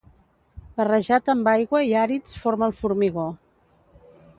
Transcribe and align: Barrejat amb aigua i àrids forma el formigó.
Barrejat 0.79 1.29
amb 1.35 1.51
aigua 1.53 1.83
i 1.91 1.95
àrids 2.07 2.37
forma 2.47 2.71
el 2.73 2.77
formigó. 2.83 3.29